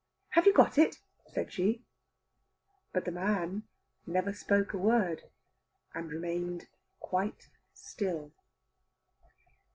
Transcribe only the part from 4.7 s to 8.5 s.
never a word, and remained quite still.